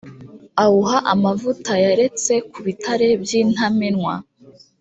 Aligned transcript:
awuha 0.63 0.97
amavuta 1.13 1.73
yaretse 1.83 2.33
ku 2.51 2.59
bitare 2.65 3.07
by’intamenwa. 3.21 4.13